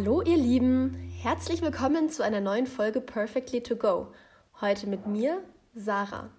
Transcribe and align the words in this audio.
Hallo 0.00 0.22
ihr 0.22 0.36
Lieben, 0.36 0.94
herzlich 1.22 1.60
willkommen 1.60 2.08
zu 2.08 2.22
einer 2.22 2.40
neuen 2.40 2.68
Folge 2.68 3.00
Perfectly 3.00 3.64
to 3.64 3.74
Go. 3.74 4.12
Heute 4.60 4.86
mit 4.86 5.08
mir, 5.08 5.42
Sarah. 5.74 6.30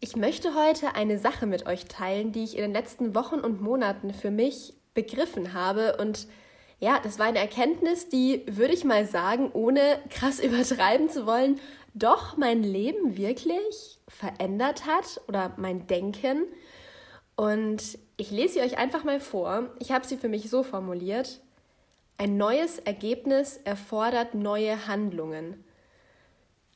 Ich 0.00 0.16
möchte 0.16 0.54
heute 0.54 0.94
eine 0.94 1.18
Sache 1.18 1.44
mit 1.44 1.66
euch 1.66 1.84
teilen, 1.84 2.32
die 2.32 2.42
ich 2.42 2.56
in 2.56 2.62
den 2.62 2.72
letzten 2.72 3.14
Wochen 3.14 3.40
und 3.40 3.60
Monaten 3.60 4.14
für 4.14 4.30
mich 4.30 4.72
begriffen 4.94 5.52
habe 5.52 5.98
und 5.98 6.26
ja, 6.78 6.98
das 7.02 7.18
war 7.18 7.26
eine 7.26 7.40
Erkenntnis, 7.40 8.08
die, 8.08 8.46
würde 8.46 8.72
ich 8.72 8.84
mal 8.84 9.04
sagen, 9.04 9.50
ohne 9.52 9.98
krass 10.08 10.40
übertreiben 10.42 11.10
zu 11.10 11.26
wollen, 11.26 11.60
doch 11.92 12.38
mein 12.38 12.62
Leben 12.62 13.18
wirklich 13.18 13.98
verändert 14.08 14.86
hat 14.86 15.20
oder 15.28 15.52
mein 15.58 15.86
Denken. 15.86 16.46
Und 17.36 17.98
ich 18.16 18.30
lese 18.30 18.54
sie 18.54 18.60
euch 18.62 18.78
einfach 18.78 19.04
mal 19.04 19.20
vor. 19.20 19.68
Ich 19.80 19.92
habe 19.92 20.06
sie 20.06 20.16
für 20.16 20.30
mich 20.30 20.48
so 20.48 20.62
formuliert. 20.62 21.42
Ein 22.20 22.36
neues 22.36 22.78
Ergebnis 22.80 23.60
erfordert 23.64 24.34
neue 24.34 24.86
Handlungen. 24.86 25.64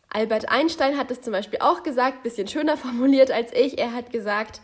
Albert 0.09 0.48
Einstein 0.48 0.97
hat 0.97 1.11
es 1.11 1.21
zum 1.21 1.35
Beispiel 1.35 1.59
auch 1.61 1.83
gesagt, 1.83 2.23
bisschen 2.23 2.48
schöner 2.48 2.77
formuliert 2.79 3.30
als 3.30 3.52
ich. 3.52 3.77
Er 3.77 3.93
hat 3.93 4.11
gesagt, 4.11 4.62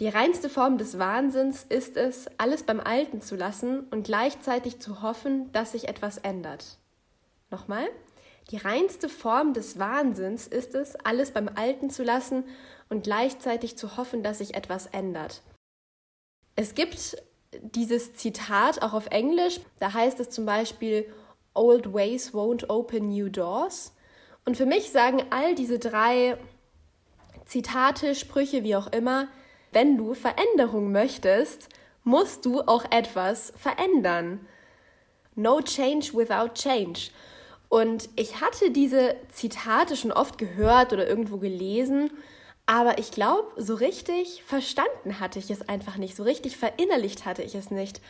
die 0.00 0.08
reinste 0.08 0.50
Form 0.50 0.76
des 0.76 0.98
Wahnsinns 0.98 1.64
ist 1.64 1.96
es, 1.96 2.26
alles 2.36 2.62
beim 2.62 2.78
Alten 2.78 3.22
zu 3.22 3.36
lassen 3.36 3.86
und 3.90 4.02
gleichzeitig 4.02 4.80
zu 4.80 5.00
hoffen, 5.00 5.50
dass 5.52 5.72
sich 5.72 5.88
etwas 5.88 6.18
ändert. 6.18 6.76
Nochmal. 7.50 7.88
Die 8.50 8.58
reinste 8.58 9.08
Form 9.08 9.54
des 9.54 9.78
Wahnsinns 9.78 10.46
ist 10.46 10.74
es, 10.74 10.94
alles 10.94 11.30
beim 11.30 11.48
Alten 11.54 11.88
zu 11.88 12.04
lassen 12.04 12.44
und 12.90 13.02
gleichzeitig 13.02 13.78
zu 13.78 13.96
hoffen, 13.96 14.22
dass 14.22 14.38
sich 14.38 14.54
etwas 14.54 14.88
ändert. 14.88 15.40
Es 16.54 16.74
gibt 16.74 17.16
dieses 17.52 18.14
Zitat 18.14 18.82
auch 18.82 18.92
auf 18.92 19.06
Englisch. 19.06 19.60
Da 19.80 19.92
heißt 19.92 20.20
es 20.20 20.30
zum 20.30 20.46
Beispiel, 20.46 21.06
Old 21.54 21.92
ways 21.92 22.32
won't 22.32 22.68
open 22.68 23.08
new 23.08 23.28
doors. 23.28 23.92
Und 24.44 24.56
für 24.56 24.66
mich 24.66 24.90
sagen 24.90 25.22
all 25.30 25.54
diese 25.54 25.78
drei 25.78 26.38
Zitate, 27.46 28.14
Sprüche, 28.14 28.62
wie 28.62 28.76
auch 28.76 28.86
immer, 28.88 29.28
wenn 29.72 29.96
du 29.96 30.14
Veränderung 30.14 30.92
möchtest, 30.92 31.68
musst 32.04 32.46
du 32.46 32.60
auch 32.62 32.84
etwas 32.90 33.52
verändern. 33.56 34.46
No 35.34 35.60
change 35.60 36.12
without 36.14 36.54
change. 36.54 37.10
Und 37.68 38.08
ich 38.16 38.40
hatte 38.40 38.70
diese 38.70 39.16
Zitate 39.30 39.96
schon 39.96 40.12
oft 40.12 40.38
gehört 40.38 40.92
oder 40.92 41.06
irgendwo 41.06 41.36
gelesen 41.36 42.10
aber 42.68 42.98
ich 42.98 43.12
glaube, 43.12 43.50
so 43.56 43.74
richtig 43.74 44.42
verstanden 44.44 45.20
hatte 45.20 45.38
ich 45.38 45.50
es 45.50 45.66
einfach 45.70 45.96
nicht, 45.96 46.14
so 46.14 46.22
richtig 46.22 46.58
verinnerlicht 46.58 47.24
hatte 47.24 47.42
ich 47.42 47.54
es 47.54 47.70
nicht. 47.70 48.02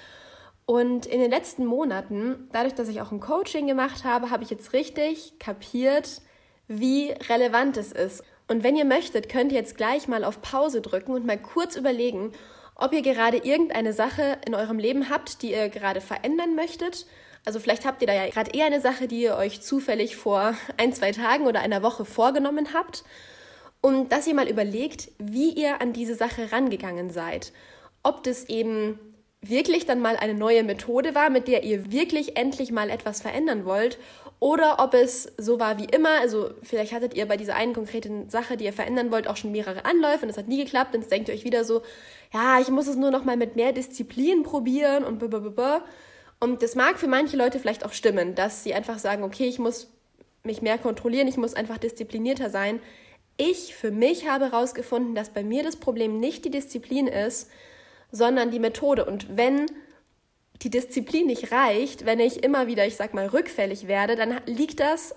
Und 0.67 1.07
in 1.07 1.21
den 1.21 1.31
letzten 1.31 1.65
Monaten, 1.65 2.49
dadurch, 2.51 2.75
dass 2.75 2.89
ich 2.89 3.01
auch 3.01 3.13
ein 3.13 3.21
Coaching 3.21 3.69
gemacht 3.69 4.03
habe, 4.03 4.31
habe 4.31 4.43
ich 4.43 4.51
jetzt 4.51 4.73
richtig 4.73 5.39
kapiert, 5.39 6.23
wie 6.67 7.13
relevant 7.29 7.77
es 7.77 7.93
ist. 7.93 8.25
Und 8.49 8.65
wenn 8.65 8.75
ihr 8.75 8.85
möchtet, 8.85 9.29
könnt 9.29 9.53
ihr 9.53 9.59
jetzt 9.59 9.77
gleich 9.77 10.09
mal 10.09 10.25
auf 10.25 10.43
Pause 10.43 10.81
drücken 10.81 11.13
und 11.13 11.25
mal 11.25 11.39
kurz 11.39 11.77
überlegen, 11.77 12.33
ob 12.75 12.93
ihr 12.93 13.03
gerade 13.03 13.37
irgendeine 13.37 13.93
Sache 13.93 14.39
in 14.45 14.57
eurem 14.57 14.81
Leben 14.81 15.09
habt, 15.09 15.43
die 15.43 15.53
ihr 15.53 15.69
gerade 15.69 16.01
verändern 16.01 16.57
möchtet. 16.57 17.07
Also 17.45 17.61
vielleicht 17.61 17.87
habt 17.87 18.03
ihr 18.03 18.09
da 18.09 18.15
ja 18.15 18.29
gerade 18.29 18.51
eher 18.51 18.67
eine 18.67 18.81
Sache, 18.81 19.07
die 19.07 19.21
ihr 19.21 19.37
euch 19.37 19.63
zufällig 19.63 20.17
vor 20.17 20.55
ein, 20.79 20.93
zwei 20.93 21.13
Tagen 21.13 21.47
oder 21.47 21.61
einer 21.61 21.85
Woche 21.85 22.05
vorgenommen 22.05 22.75
habt 22.75 23.05
und 23.81 24.11
dass 24.13 24.27
ihr 24.27 24.35
mal 24.35 24.49
überlegt, 24.49 25.11
wie 25.19 25.51
ihr 25.51 25.81
an 25.81 25.93
diese 25.93 26.15
Sache 26.15 26.53
rangegangen 26.53 27.11
seid. 27.11 27.53
Ob 28.03 28.23
das 28.23 28.49
eben 28.49 28.99
wirklich 29.41 29.87
dann 29.87 30.01
mal 30.01 30.17
eine 30.17 30.35
neue 30.35 30.65
Methode 30.65 31.15
war, 31.15 31.31
mit 31.31 31.47
der 31.47 31.63
ihr 31.63 31.93
wirklich 31.93 32.37
endlich 32.37 32.73
mal 32.73 32.91
etwas 32.91 33.23
verändern 33.23 33.65
wollt, 33.65 33.99
oder 34.41 34.77
ob 34.79 34.95
es 34.95 35.33
so 35.37 35.59
war 35.59 35.79
wie 35.79 35.87
immer, 35.87 36.21
also 36.21 36.51
vielleicht 36.63 36.93
hattet 36.93 37.15
ihr 37.15 37.27
bei 37.27 37.37
dieser 37.37 37.57
einen 37.57 37.73
konkreten 37.73 38.31
Sache, 38.31 38.57
die 38.57 38.67
ihr 38.67 38.73
verändern 38.73 39.11
wollt, 39.11 39.27
auch 39.27 39.37
schon 39.37 39.51
mehrere 39.51 39.85
Anläufe 39.85 40.23
und 40.25 40.29
es 40.29 40.39
hat 40.39 40.47
nie 40.47 40.63
geklappt 40.63 40.95
und 40.95 41.01
jetzt 41.01 41.11
denkt 41.11 41.29
ihr 41.29 41.35
euch 41.35 41.45
wieder 41.45 41.65
so, 41.65 41.83
ja, 42.33 42.61
ich 42.61 42.69
muss 42.69 42.87
es 42.87 42.95
nur 42.95 43.11
noch 43.11 43.25
mal 43.25 43.37
mit 43.37 43.57
mehr 43.57 43.73
Disziplin 43.73 44.45
probieren 44.45 45.05
und 45.05 45.19
blablabla. 45.19 45.83
Und 46.41 46.63
das 46.63 46.77
mag 46.77 47.01
für 47.01 47.09
manche 47.09 47.37
Leute 47.37 47.59
vielleicht 47.59 47.85
auch 47.85 47.93
stimmen, 47.93 48.37
dass 48.37 48.63
sie 48.63 48.75
einfach 48.75 48.99
sagen, 49.01 49.25
okay, 49.25 49.49
ich 49.49 49.59
muss 49.59 49.89
mich 50.45 50.63
mehr 50.63 50.79
kontrollieren, 50.79 51.27
ich 51.27 51.37
muss 51.37 51.55
einfach 51.55 51.79
disziplinierter 51.79 52.49
sein. 52.49 52.81
Ich 53.39 53.75
für 53.75 53.93
mich 53.93 54.29
habe 54.29 54.47
herausgefunden, 54.47 55.15
dass 55.15 55.31
bei 55.31 55.45
mir 55.45 55.63
das 55.63 55.77
Problem 55.77 56.19
nicht 56.19 56.45
die 56.45 56.51
Disziplin 56.51 57.07
ist, 57.07 57.49
sondern 58.11 58.51
die 58.51 58.59
Methode. 58.59 59.05
Und 59.05 59.37
wenn 59.37 59.67
die 60.63 60.71
Disziplin 60.71 61.27
nicht 61.27 61.53
reicht, 61.53 62.05
wenn 62.05 62.19
ich 62.19 62.43
immer 62.43 62.67
wieder, 62.67 62.85
ich 62.85 62.97
sag 62.97 63.15
mal, 63.15 63.27
rückfällig 63.27 63.87
werde, 63.87 64.17
dann 64.17 64.41
liegt 64.47 64.81
das 64.81 65.15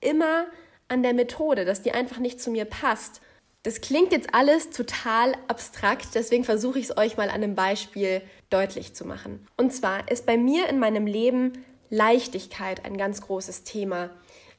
immer 0.00 0.46
an 0.88 1.04
der 1.04 1.14
Methode, 1.14 1.64
dass 1.64 1.80
die 1.80 1.92
einfach 1.92 2.18
nicht 2.18 2.42
zu 2.42 2.50
mir 2.50 2.64
passt. 2.64 3.20
Das 3.62 3.80
klingt 3.80 4.10
jetzt 4.10 4.34
alles 4.34 4.70
total 4.70 5.34
abstrakt, 5.46 6.08
deswegen 6.14 6.44
versuche 6.44 6.80
ich 6.80 6.86
es 6.86 6.96
euch 6.96 7.16
mal 7.16 7.28
an 7.28 7.36
einem 7.36 7.54
Beispiel 7.54 8.22
deutlich 8.48 8.94
zu 8.94 9.06
machen. 9.06 9.46
Und 9.56 9.72
zwar 9.72 10.10
ist 10.10 10.26
bei 10.26 10.36
mir 10.36 10.68
in 10.68 10.80
meinem 10.80 11.06
Leben 11.06 11.64
Leichtigkeit 11.88 12.84
ein 12.84 12.96
ganz 12.96 13.20
großes 13.20 13.62
Thema. 13.62 14.10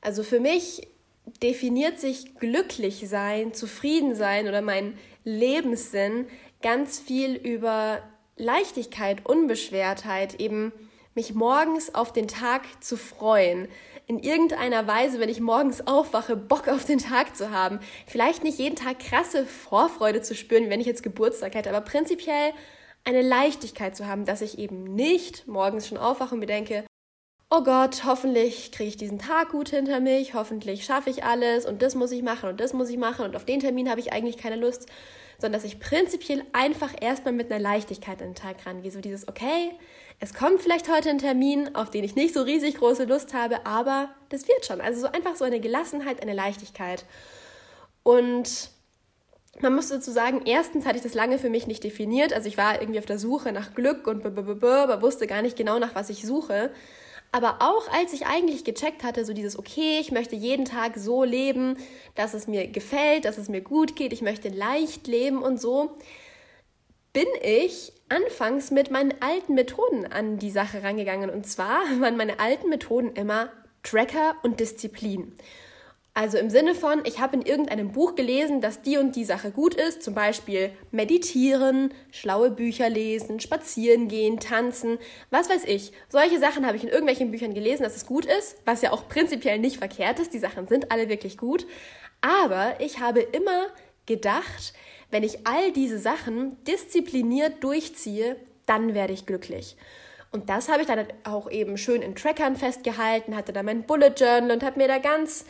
Also 0.02 0.24
für 0.24 0.40
mich 0.40 0.88
definiert 1.42 2.00
sich 2.00 2.36
glücklich 2.36 3.08
sein, 3.08 3.54
zufrieden 3.54 4.16
sein 4.16 4.48
oder 4.48 4.62
mein 4.62 4.98
Lebenssinn 5.24 6.28
ganz 6.62 7.00
viel 7.00 7.36
über 7.36 8.02
Leichtigkeit, 8.38 9.26
Unbeschwertheit, 9.26 10.40
eben 10.40 10.72
mich 11.14 11.34
morgens 11.34 11.94
auf 11.94 12.14
den 12.14 12.28
Tag 12.28 12.62
zu 12.82 12.98
freuen. 12.98 13.68
In 14.08 14.20
irgendeiner 14.20 14.88
Weise, 14.88 15.20
wenn 15.20 15.30
ich 15.30 15.40
morgens 15.40 15.86
aufwache, 15.86 16.36
Bock 16.36 16.68
auf 16.68 16.86
den 16.86 17.00
Tag 17.00 17.36
zu 17.36 17.52
haben. 17.52 17.80
Vielleicht 18.08 18.44
nicht 18.44 18.60
jeden 18.60 18.76
Tag 18.76 19.00
krasse 19.00 19.46
Vorfreude 19.46 20.22
zu 20.22 20.36
spüren, 20.36 20.70
wenn 20.70 20.82
ich 20.82 20.88
jetzt 20.88 21.04
Geburtstag 21.04 21.56
hätte, 21.56 21.70
aber 21.70 21.82
prinzipiell 21.82 22.54
eine 23.04 23.22
Leichtigkeit 23.22 23.96
zu 23.96 24.08
haben, 24.08 24.26
dass 24.26 24.42
ich 24.42 24.60
eben 24.60 24.84
nicht 24.96 25.48
morgens 25.48 25.88
schon 25.88 25.98
aufwache 25.98 26.36
und 26.36 26.40
mir 26.40 26.46
denke, 26.46 26.86
oh 27.54 27.64
Gott, 27.64 28.06
hoffentlich 28.06 28.72
kriege 28.72 28.88
ich 28.88 28.96
diesen 28.96 29.20
Tag 29.20 29.50
gut 29.50 29.70
hinter 29.70 30.00
mich, 30.00 30.34
hoffentlich 30.34 30.86
schaffe 30.86 31.10
ich 31.10 31.26
alles 31.26 31.66
und 31.66 31.82
das 31.82 31.96
muss 31.96 32.12
ich 32.12 32.24
machen 32.24 32.50
und 32.50 32.62
das 32.62 32.72
muss 32.72 32.90
ich 32.90 32.98
machen 32.98 33.26
und 33.26 33.36
auf 33.36 33.44
den 33.44 33.60
Termin 33.60 33.90
habe 33.90 34.00
ich 34.00 34.14
eigentlich 34.14 34.38
keine 34.38 34.56
Lust, 34.56 34.86
sondern 35.38 35.60
dass 35.60 35.70
ich 35.70 35.78
prinzipiell 35.78 36.46
einfach 36.54 36.94
erstmal 37.02 37.34
mit 37.34 37.52
einer 37.52 37.62
Leichtigkeit 37.62 38.22
an 38.22 38.30
den 38.30 38.36
Tag 38.36 38.66
rangehe. 38.66 38.90
So 38.90 39.02
dieses, 39.02 39.28
okay, 39.28 39.72
es 40.22 40.34
kommt 40.34 40.62
vielleicht 40.62 40.90
heute 40.90 41.10
ein 41.10 41.18
Termin, 41.18 41.76
auf 41.76 41.90
den 41.90 42.06
ich 42.06 42.16
nicht 42.16 42.34
so 42.34 42.42
riesig 42.44 42.78
große 42.78 43.04
Lust 43.04 43.34
habe, 43.34 43.66
aber 43.66 44.10
das 44.30 44.48
wird 44.48 44.66
schon. 44.66 44.80
Also 44.80 45.02
so 45.02 45.08
einfach 45.08 45.36
so 45.36 45.44
eine 45.44 45.60
Gelassenheit, 45.60 46.22
eine 46.22 46.34
Leichtigkeit. 46.34 47.04
Und 48.04 48.70
man 49.60 49.76
muss 49.76 49.90
dazu 49.90 50.12
sagen, 50.12 50.44
erstens 50.46 50.86
hatte 50.86 50.98
ich 50.98 51.04
das 51.04 51.16
lange 51.16 51.38
für 51.38 51.50
mich 51.50 51.68
nicht 51.68 51.84
definiert. 51.84 52.32
Also 52.32 52.48
ich 52.48 52.58
war 52.58 52.80
irgendwie 52.80 53.00
auf 53.00 53.06
der 53.06 53.20
Suche 53.20 53.52
nach 53.52 53.74
Glück 53.74 54.08
und 54.08 54.26
aber 54.26 55.02
wusste 55.02 55.28
gar 55.28 55.42
nicht 55.42 55.58
genau, 55.58 55.80
nach 55.80 55.96
was 55.96 56.10
ich 56.10 56.26
suche. 56.26 56.72
Aber 57.32 57.58
auch 57.62 57.88
als 57.92 58.12
ich 58.12 58.26
eigentlich 58.26 58.66
gecheckt 58.66 59.04
hatte, 59.04 59.24
so 59.24 59.34
dieses, 59.34 59.58
okay, 59.58 60.00
ich 60.00 60.12
möchte 60.12 60.36
jeden 60.36 60.66
Tag 60.66 60.98
so 60.98 61.24
leben, 61.24 61.78
dass 62.16 62.34
es 62.34 62.48
mir 62.48 62.68
gefällt, 62.68 63.24
dass 63.24 63.38
es 63.38 63.48
mir 63.48 63.62
gut 63.62 63.96
geht, 63.96 64.12
ich 64.12 64.22
möchte 64.22 64.50
leicht 64.50 65.08
leben 65.08 65.42
und 65.42 65.60
so, 65.60 65.96
bin 67.14 67.28
ich 67.42 67.94
anfangs 68.10 68.72
mit 68.72 68.92
meinen 68.92 69.14
alten 69.22 69.54
Methoden 69.54 70.06
an 70.06 70.40
die 70.40 70.52
Sache 70.52 70.84
rangegangen. 70.84 71.30
Und 71.30 71.48
zwar 71.48 71.80
waren 72.00 72.18
meine 72.18 72.40
alten 72.40 72.70
Methoden 72.70 73.16
immer 73.16 73.50
Tracker 73.84 74.36
und 74.44 74.60
Disziplin. 74.60 75.34
Also 76.14 76.38
im 76.38 76.50
Sinne 76.50 76.76
von, 76.76 77.06
ich 77.06 77.20
habe 77.20 77.38
in 77.38 77.42
irgendeinem 77.42 77.94
Buch 77.94 78.16
gelesen, 78.16 78.60
dass 78.60 78.82
die 78.82 78.98
und 78.98 79.16
die 79.16 79.24
Sache 79.24 79.52
gut 79.52 79.76
ist, 79.76 80.04
zum 80.04 80.14
Beispiel 80.14 80.72
meditieren, 80.92 81.94
schlaue 82.12 82.52
Bücher 82.52 82.90
lesen, 82.90 83.40
spazieren 83.40 84.10
gehen, 84.10 84.42
tanzen, 84.42 84.98
was 85.30 85.50
weiß 85.50 85.64
ich. 85.66 85.94
Solche 86.10 86.38
Sachen 86.38 86.68
habe 86.68 86.76
ich 86.76 86.84
in 86.84 86.90
irgendwelchen 86.90 87.32
Büchern 87.32 87.54
gelesen, 87.54 87.84
dass 87.84 87.96
es 87.96 88.06
gut 88.06 88.26
ist, 88.26 88.58
was 88.66 88.82
ja 88.82 88.92
auch 88.92 89.08
prinzipiell 89.08 89.58
nicht 89.58 89.78
verkehrt 89.78 90.20
ist. 90.20 90.34
Die 90.34 90.40
Sachen 90.40 90.68
sind 90.68 90.92
alle 90.92 91.08
wirklich 91.08 91.38
gut. 91.38 91.66
Aber 92.20 92.76
ich 92.82 93.00
habe 93.00 93.22
immer 93.22 93.68
gedacht, 94.06 94.74
wenn 95.12 95.24
ich 95.24 95.48
all 95.48 95.72
diese 95.72 95.98
Sachen 95.98 96.62
diszipliniert 96.66 97.64
durchziehe, 97.64 98.36
dann 98.66 98.94
werde 98.94 99.14
ich 99.14 99.26
glücklich. 99.26 99.78
Und 100.32 100.50
das 100.50 100.70
habe 100.70 100.82
ich 100.82 100.88
dann 100.88 101.06
auch 101.26 101.50
eben 101.50 101.78
schön 101.78 102.02
in 102.02 102.16
Trackern 102.16 102.56
festgehalten, 102.56 103.36
hatte 103.36 103.52
da 103.52 103.64
mein 103.64 103.84
Bullet 103.84 104.14
Journal 104.18 104.52
und 104.52 104.64
habe 104.64 104.80
mir 104.80 104.88
da 104.88 104.98
ganz 104.98 105.46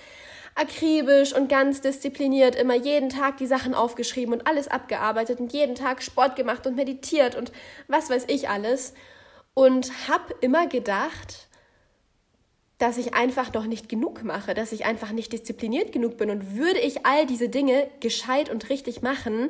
akribisch 0.55 1.33
und 1.33 1.49
ganz 1.49 1.81
diszipliniert 1.81 2.55
immer 2.55 2.75
jeden 2.75 3.09
Tag 3.09 3.37
die 3.37 3.47
Sachen 3.47 3.73
aufgeschrieben 3.73 4.33
und 4.33 4.47
alles 4.47 4.67
abgearbeitet 4.67 5.39
und 5.39 5.53
jeden 5.53 5.75
Tag 5.75 6.03
Sport 6.03 6.35
gemacht 6.35 6.67
und 6.67 6.75
meditiert 6.75 7.35
und 7.35 7.51
was 7.87 8.09
weiß 8.09 8.25
ich 8.27 8.49
alles. 8.49 8.93
Und 9.53 10.07
habe 10.07 10.33
immer 10.39 10.67
gedacht, 10.67 11.49
dass 12.81 12.97
ich 12.97 13.13
einfach 13.13 13.53
noch 13.53 13.67
nicht 13.67 13.89
genug 13.89 14.23
mache, 14.23 14.53
dass 14.55 14.71
ich 14.71 14.85
einfach 14.85 15.11
nicht 15.11 15.31
diszipliniert 15.33 15.91
genug 15.91 16.17
bin. 16.17 16.31
Und 16.31 16.55
würde 16.55 16.79
ich 16.79 17.05
all 17.05 17.27
diese 17.27 17.47
Dinge 17.47 17.87
gescheit 17.99 18.49
und 18.49 18.69
richtig 18.69 19.03
machen, 19.03 19.49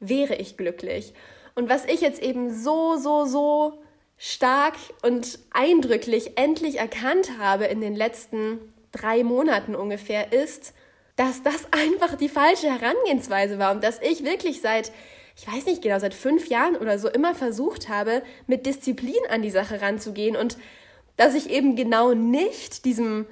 wäre 0.00 0.34
ich 0.34 0.56
glücklich. 0.56 1.12
Und 1.54 1.68
was 1.68 1.84
ich 1.84 2.00
jetzt 2.00 2.22
eben 2.22 2.54
so, 2.54 2.96
so, 2.96 3.26
so 3.26 3.82
stark 4.16 4.76
und 5.02 5.38
eindrücklich 5.50 6.38
endlich 6.38 6.78
erkannt 6.78 7.38
habe 7.38 7.66
in 7.66 7.80
den 7.80 7.94
letzten 7.94 8.60
drei 8.92 9.24
Monaten 9.24 9.74
ungefähr, 9.74 10.32
ist, 10.32 10.74
dass 11.16 11.42
das 11.42 11.66
einfach 11.72 12.16
die 12.16 12.28
falsche 12.28 12.68
Herangehensweise 12.68 13.58
war 13.58 13.72
und 13.72 13.82
dass 13.82 14.00
ich 14.00 14.24
wirklich 14.24 14.60
seit, 14.60 14.92
ich 15.36 15.46
weiß 15.46 15.66
nicht 15.66 15.82
genau, 15.82 15.98
seit 15.98 16.14
fünf 16.14 16.48
Jahren 16.48 16.76
oder 16.76 16.98
so 16.98 17.08
immer 17.08 17.34
versucht 17.34 17.88
habe, 17.88 18.22
mit 18.46 18.66
Disziplin 18.66 19.14
an 19.30 19.42
die 19.42 19.50
Sache 19.50 19.80
ranzugehen 19.80 20.36
und 20.36 20.56
dass 21.16 21.34
ich 21.34 21.50
eben 21.50 21.76
genau 21.76 22.14
nicht 22.14 22.84
diesem 22.84 23.26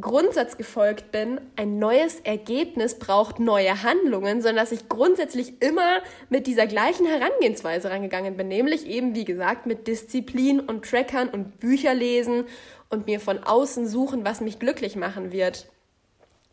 Grundsatz 0.00 0.58
gefolgt 0.58 1.10
bin, 1.10 1.40
ein 1.56 1.78
neues 1.78 2.20
Ergebnis 2.20 2.98
braucht 2.98 3.40
neue 3.40 3.82
Handlungen, 3.82 4.42
sondern 4.42 4.64
dass 4.64 4.72
ich 4.72 4.88
grundsätzlich 4.88 5.62
immer 5.62 6.02
mit 6.28 6.46
dieser 6.46 6.66
gleichen 6.66 7.06
Herangehensweise 7.06 7.90
rangegangen 7.90 8.36
bin, 8.36 8.48
nämlich 8.48 8.86
eben, 8.86 9.14
wie 9.14 9.24
gesagt, 9.24 9.66
mit 9.66 9.86
Disziplin 9.86 10.60
und 10.60 10.84
Trackern 10.84 11.28
und 11.28 11.60
Bücher 11.60 11.94
lesen 11.94 12.44
und 12.90 13.06
mir 13.06 13.20
von 13.20 13.42
außen 13.42 13.86
suchen, 13.88 14.24
was 14.24 14.40
mich 14.40 14.58
glücklich 14.58 14.96
machen 14.96 15.32
wird. 15.32 15.66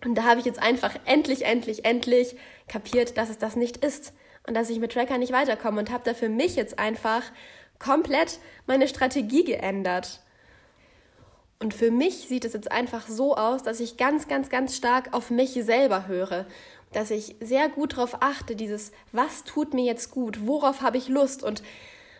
Und 0.05 0.15
da 0.15 0.23
habe 0.23 0.39
ich 0.39 0.45
jetzt 0.45 0.61
einfach 0.61 0.95
endlich, 1.05 1.45
endlich, 1.45 1.85
endlich 1.85 2.35
kapiert, 2.67 3.17
dass 3.17 3.29
es 3.29 3.37
das 3.37 3.55
nicht 3.55 3.77
ist 3.77 4.13
und 4.47 4.53
dass 4.53 4.69
ich 4.69 4.79
mit 4.79 4.93
Tracker 4.93 5.17
nicht 5.17 5.33
weiterkomme 5.33 5.79
und 5.79 5.91
habe 5.91 6.03
da 6.05 6.13
für 6.13 6.29
mich 6.29 6.55
jetzt 6.55 6.79
einfach 6.79 7.23
komplett 7.79 8.39
meine 8.67 8.87
Strategie 8.87 9.43
geändert. 9.43 10.21
Und 11.63 11.73
für 11.73 11.91
mich 11.91 12.27
sieht 12.27 12.43
es 12.43 12.51
jetzt 12.51 12.73
einfach 12.73 13.07
so 13.07 13.37
aus, 13.37 13.63
dass 13.63 13.79
ich 13.79 13.95
ganz, 13.95 14.27
ganz, 14.27 14.49
ganz 14.49 14.75
stark 14.75 15.13
auf 15.13 15.29
mich 15.29 15.53
selber 15.53 16.07
höre. 16.07 16.45
Dass 16.91 17.09
ich 17.09 17.37
sehr 17.39 17.69
gut 17.69 17.93
darauf 17.93 18.21
achte, 18.21 18.57
dieses, 18.57 18.91
was 19.13 19.45
tut 19.45 19.73
mir 19.73 19.85
jetzt 19.85 20.11
gut, 20.11 20.45
worauf 20.45 20.81
habe 20.81 20.97
ich 20.97 21.07
Lust 21.07 21.41
und 21.41 21.63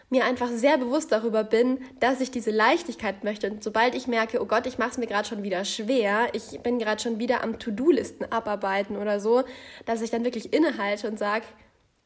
mir 0.10 0.24
einfach 0.24 0.48
sehr 0.48 0.78
bewusst 0.78 1.12
darüber 1.12 1.44
bin, 1.44 1.80
dass 2.00 2.22
ich 2.22 2.32
diese 2.32 2.52
Leichtigkeit 2.52 3.26
möchte. 3.26 3.52
Und 3.52 3.66
sobald 3.66 3.96
ich 3.96 4.08
merke, 4.08 4.42
oh 4.42 4.46
Gott, 4.46 4.66
ich 4.66 4.78
mache 4.78 4.92
es 4.92 4.98
mir 4.98 5.08
gerade 5.08 5.28
schon 5.28 5.44
wieder 5.44 5.66
schwer, 5.66 6.30
ich 6.32 6.62
bin 6.62 6.80
gerade 6.80 7.04
schon 7.04 7.20
wieder 7.20 7.44
am 7.44 7.60
To-Do-Listen 7.60 8.32
abarbeiten 8.32 8.96
oder 8.96 9.20
so, 9.20 9.44
dass 9.86 10.02
ich 10.02 10.10
dann 10.10 10.24
wirklich 10.24 10.54
innehalte 10.54 11.10
und 11.10 11.20
sage, 11.20 11.44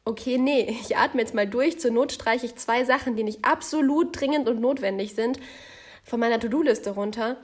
okay, 0.04 0.38
nee, 0.38 0.76
ich 0.82 0.96
atme 0.96 1.20
jetzt 1.20 1.34
mal 1.34 1.46
durch, 1.46 1.78
zur 1.78 1.92
Not 1.92 2.10
streiche 2.10 2.46
ich 2.46 2.56
zwei 2.56 2.84
Sachen, 2.84 3.14
die 3.14 3.22
nicht 3.22 3.44
absolut 3.44 4.18
dringend 4.18 4.48
und 4.48 4.60
notwendig 4.60 5.14
sind 5.14 5.38
von 6.08 6.20
meiner 6.20 6.40
To-Do-Liste 6.40 6.90
runter 6.90 7.36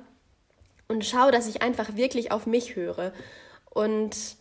und 0.89 1.05
schaue, 1.05 1.33
dass 1.33 1.49
ich 1.49 1.63
einfach 1.63 1.97
wirklich 1.97 2.33
auf 2.33 2.47
mich 2.47 2.77
höre. 2.77 3.13
Und 3.71 4.37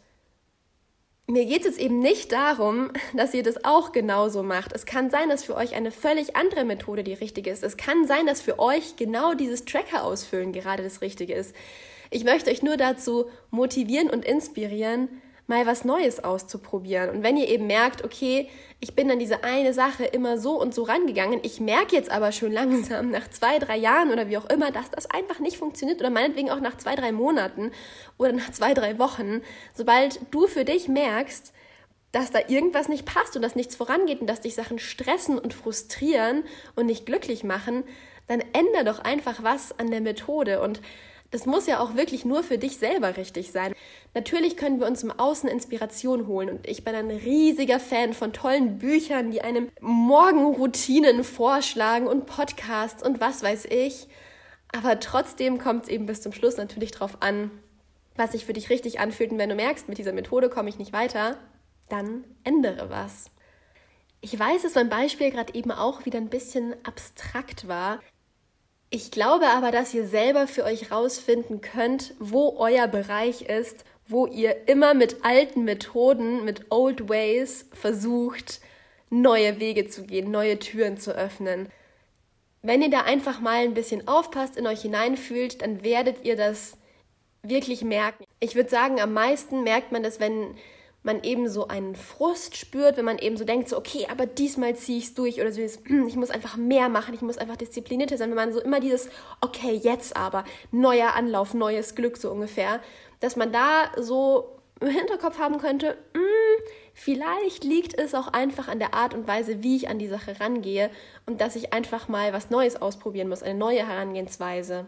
mir 1.27 1.45
geht 1.45 1.61
es 1.61 1.65
jetzt 1.65 1.79
eben 1.79 1.99
nicht 1.99 2.31
darum, 2.31 2.91
dass 3.13 3.33
ihr 3.33 3.43
das 3.43 3.63
auch 3.65 3.91
genauso 3.91 4.43
macht. 4.43 4.73
Es 4.73 4.85
kann 4.85 5.09
sein, 5.09 5.29
dass 5.29 5.43
für 5.43 5.55
euch 5.55 5.75
eine 5.75 5.91
völlig 5.91 6.35
andere 6.35 6.63
Methode 6.63 7.03
die 7.03 7.13
richtige 7.13 7.49
ist. 7.49 7.63
Es 7.63 7.77
kann 7.77 8.07
sein, 8.07 8.25
dass 8.25 8.41
für 8.41 8.59
euch 8.59 8.95
genau 8.95 9.33
dieses 9.33 9.65
Tracker 9.65 10.03
ausfüllen 10.03 10.53
gerade 10.53 10.83
das 10.83 11.01
Richtige 11.01 11.33
ist. 11.33 11.55
Ich 12.09 12.23
möchte 12.23 12.51
euch 12.51 12.61
nur 12.61 12.77
dazu 12.77 13.25
motivieren 13.49 14.09
und 14.09 14.23
inspirieren, 14.23 15.09
mal 15.53 15.67
was 15.67 15.85
Neues 15.85 16.23
auszuprobieren. 16.23 17.11
Und 17.11 17.23
wenn 17.23 17.37
ihr 17.37 17.47
eben 17.47 17.67
merkt, 17.67 18.03
okay, 18.03 18.49
ich 18.79 18.95
bin 18.95 19.09
an 19.11 19.19
diese 19.19 19.43
eine 19.43 19.71
Sache 19.71 20.03
immer 20.03 20.39
so 20.39 20.59
und 20.59 20.73
so 20.73 20.81
rangegangen, 20.81 21.41
ich 21.43 21.59
merke 21.59 21.95
jetzt 21.95 22.09
aber 22.09 22.31
schon 22.31 22.51
langsam 22.51 23.11
nach 23.11 23.29
zwei, 23.29 23.59
drei 23.59 23.77
Jahren 23.77 24.11
oder 24.11 24.29
wie 24.29 24.37
auch 24.37 24.49
immer, 24.49 24.71
dass 24.71 24.89
das 24.89 25.05
einfach 25.05 25.39
nicht 25.39 25.57
funktioniert 25.57 25.99
oder 25.99 26.09
meinetwegen 26.09 26.49
auch 26.49 26.59
nach 26.59 26.77
zwei, 26.77 26.95
drei 26.95 27.11
Monaten 27.11 27.71
oder 28.17 28.31
nach 28.31 28.51
zwei, 28.51 28.73
drei 28.73 28.97
Wochen, 28.97 29.41
sobald 29.75 30.19
du 30.31 30.47
für 30.47 30.65
dich 30.65 30.87
merkst, 30.87 31.53
dass 32.11 32.31
da 32.31 32.39
irgendwas 32.47 32.89
nicht 32.89 33.05
passt 33.05 33.35
und 33.35 33.43
dass 33.43 33.55
nichts 33.55 33.75
vorangeht 33.75 34.21
und 34.21 34.27
dass 34.27 34.41
dich 34.41 34.55
Sachen 34.55 34.79
stressen 34.79 35.37
und 35.37 35.53
frustrieren 35.53 36.43
und 36.75 36.87
nicht 36.87 37.05
glücklich 37.05 37.43
machen, 37.43 37.83
dann 38.27 38.41
ändere 38.53 38.85
doch 38.85 38.99
einfach 38.99 39.43
was 39.43 39.77
an 39.77 39.91
der 39.91 40.01
Methode 40.01 40.61
und 40.61 40.81
das 41.33 41.47
muss 41.47 41.65
ja 41.65 41.79
auch 41.79 41.95
wirklich 41.95 42.25
nur 42.25 42.43
für 42.43 42.59
dich 42.59 42.77
selber 42.77 43.17
richtig 43.17 43.51
sein. 43.51 43.73
Natürlich 44.13 44.55
können 44.55 44.79
wir 44.79 44.85
uns 44.85 45.01
im 45.01 45.09
Außen 45.09 45.49
Inspiration 45.49 46.27
holen 46.27 46.47
und 46.47 46.67
ich 46.67 46.83
bin 46.83 46.93
ein 46.93 47.09
riesiger 47.09 47.79
Fan 47.79 48.13
von 48.13 48.33
tollen 48.33 48.77
Büchern, 48.77 49.31
die 49.31 49.41
einem 49.41 49.69
Morgenroutinen 49.81 51.23
vorschlagen 51.23 52.05
und 52.05 52.27
Podcasts 52.27 53.01
und 53.01 53.19
was 53.19 53.41
weiß 53.41 53.65
ich. 53.65 54.07
Aber 54.71 54.99
trotzdem 54.99 55.57
kommt 55.57 55.85
es 55.85 55.89
eben 55.89 56.05
bis 56.05 56.21
zum 56.21 56.33
Schluss 56.33 56.57
natürlich 56.57 56.91
darauf 56.91 57.23
an, 57.23 57.49
was 58.15 58.33
sich 58.33 58.45
für 58.45 58.53
dich 58.53 58.69
richtig 58.69 58.99
anfühlt. 58.99 59.31
Und 59.31 59.39
wenn 59.39 59.49
du 59.49 59.55
merkst, 59.55 59.89
mit 59.89 59.97
dieser 59.97 60.13
Methode 60.13 60.49
komme 60.49 60.69
ich 60.69 60.77
nicht 60.77 60.93
weiter, 60.93 61.37
dann 61.89 62.25
ändere 62.43 62.91
was. 62.91 63.31
Ich 64.21 64.37
weiß, 64.37 64.61
dass 64.61 64.75
mein 64.75 64.89
Beispiel 64.89 65.31
gerade 65.31 65.55
eben 65.55 65.71
auch 65.71 66.05
wieder 66.05 66.19
ein 66.19 66.29
bisschen 66.29 66.75
abstrakt 66.85 67.67
war. 67.67 68.01
Ich 68.95 69.09
glaube 69.09 69.47
aber, 69.47 69.71
dass 69.71 69.91
ihr 69.95 70.05
selber 70.05 70.45
für 70.45 70.65
euch 70.65 70.91
rausfinden 70.91 71.61
könnt, 71.61 72.13
wo 72.19 72.57
euer 72.59 72.87
Bereich 72.87 73.41
ist, 73.41 73.85
wo 74.05 74.27
ihr 74.27 74.67
immer 74.67 74.93
mit 74.93 75.25
alten 75.25 75.63
Methoden, 75.63 76.45
mit 76.45 76.67
Old 76.69 77.09
Ways 77.09 77.65
versucht, 77.71 78.61
neue 79.09 79.59
Wege 79.59 79.87
zu 79.87 80.03
gehen, 80.03 80.29
neue 80.29 80.59
Türen 80.59 80.97
zu 80.97 81.11
öffnen. 81.11 81.69
Wenn 82.61 82.83
ihr 82.83 82.91
da 82.91 83.01
einfach 83.01 83.39
mal 83.39 83.63
ein 83.63 83.73
bisschen 83.73 84.07
aufpasst, 84.07 84.57
in 84.57 84.67
euch 84.67 84.83
hineinfühlt, 84.83 85.63
dann 85.63 85.83
werdet 85.83 86.23
ihr 86.23 86.35
das 86.35 86.77
wirklich 87.41 87.81
merken. 87.83 88.25
Ich 88.39 88.53
würde 88.53 88.69
sagen, 88.69 89.01
am 89.01 89.11
meisten 89.11 89.63
merkt 89.63 89.91
man 89.91 90.03
das, 90.03 90.19
wenn 90.19 90.53
man 91.03 91.21
eben 91.21 91.49
so 91.49 91.67
einen 91.67 91.95
Frust 91.95 92.57
spürt, 92.57 92.97
wenn 92.97 93.05
man 93.05 93.19
eben 93.19 93.37
so 93.37 93.43
denkt, 93.43 93.69
so, 93.69 93.77
okay, 93.77 94.07
aber 94.09 94.25
diesmal 94.25 94.75
ziehe 94.75 94.97
ich 94.97 95.05
es 95.05 95.13
durch 95.13 95.39
oder 95.39 95.51
so, 95.51 95.61
ich 96.07 96.15
muss 96.15 96.31
einfach 96.31 96.57
mehr 96.57 96.89
machen, 96.89 97.13
ich 97.13 97.21
muss 97.21 97.37
einfach 97.37 97.57
disziplinierter 97.57 98.17
sein, 98.17 98.29
wenn 98.29 98.35
man 98.35 98.53
so 98.53 98.61
immer 98.61 98.79
dieses, 98.79 99.09
okay, 99.41 99.73
jetzt 99.73 100.15
aber, 100.15 100.45
neuer 100.71 101.13
Anlauf, 101.13 101.53
neues 101.53 101.95
Glück 101.95 102.17
so 102.17 102.31
ungefähr, 102.31 102.79
dass 103.19 103.35
man 103.35 103.51
da 103.51 103.91
so 103.97 104.59
im 104.79 104.87
Hinterkopf 104.87 105.39
haben 105.39 105.59
könnte, 105.59 105.97
mh, 106.13 106.19
hm, 106.19 106.65
vielleicht 106.93 107.63
liegt 107.63 107.97
es 107.97 108.15
auch 108.15 108.29
einfach 108.29 108.67
an 108.67 108.79
der 108.79 108.93
Art 108.93 109.13
und 109.13 109.27
Weise, 109.27 109.61
wie 109.61 109.75
ich 109.75 109.89
an 109.89 109.99
die 109.99 110.07
Sache 110.07 110.39
rangehe 110.39 110.89
und 111.25 111.41
dass 111.41 111.55
ich 111.55 111.73
einfach 111.73 112.07
mal 112.07 112.33
was 112.33 112.49
Neues 112.49 112.81
ausprobieren 112.81 113.29
muss, 113.29 113.43
eine 113.43 113.57
neue 113.57 113.87
Herangehensweise. 113.87 114.87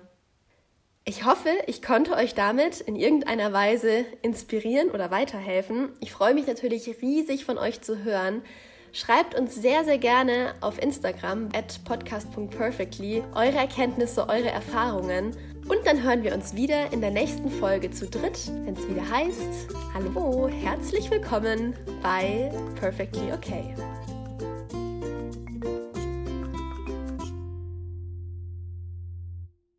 Ich 1.08 1.24
hoffe, 1.24 1.50
ich 1.68 1.84
konnte 1.84 2.16
euch 2.16 2.34
damit 2.34 2.82
in 2.82 2.96
irgendeiner 2.96 3.54
Weise 3.54 4.06
inspirieren 4.24 4.90
oder 4.90 5.12
weiterhelfen. 5.12 5.90
Ich 6.00 6.12
freue 6.12 6.34
mich 6.34 6.48
natürlich 6.48 7.00
riesig 7.00 7.46
von 7.46 7.60
euch 7.60 7.82
zu 7.82 8.04
hören. 8.04 8.42
Schreibt 8.92 9.38
uns 9.38 9.54
sehr, 9.54 9.86
sehr 9.86 10.00
gerne 10.00 10.56
auf 10.62 10.82
Instagram 10.82 11.50
at 11.54 11.80
podcast.perfectly 11.84 13.24
eure 13.36 13.56
Erkenntnisse, 13.56 14.28
eure 14.28 14.50
Erfahrungen. 14.50 15.38
Und 15.68 15.86
dann 15.86 16.02
hören 16.02 16.24
wir 16.24 16.34
uns 16.34 16.56
wieder 16.56 16.92
in 16.92 17.02
der 17.02 17.12
nächsten 17.12 17.52
Folge 17.52 17.92
zu 17.92 18.08
dritt, 18.08 18.40
wenn 18.64 18.74
es 18.74 18.90
wieder 18.90 19.08
heißt, 19.08 19.76
hallo, 19.94 20.48
herzlich 20.48 21.12
willkommen 21.12 21.76
bei 22.02 22.52
Perfectly 22.80 23.32
Okay. 23.32 23.76